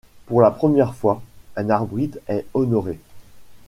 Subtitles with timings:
[0.25, 1.21] Pour la première fois,
[1.55, 2.97] un arbitre est honoré.